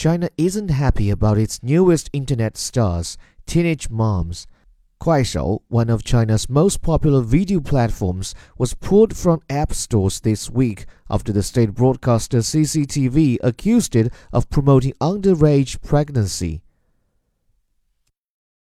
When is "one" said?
5.68-5.90